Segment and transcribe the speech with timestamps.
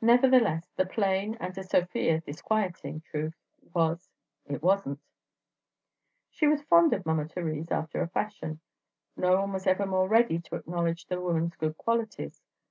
[0.00, 3.34] Nevertheless, the plain, and to Sofia disquieting, truth
[3.74, 4.08] was:
[4.46, 5.00] it wasn't.
[6.30, 8.60] She was fond of Mama Thérèse after a fashion.
[9.18, 12.40] No one was ever more ready to acknowledge the woman's good qualities.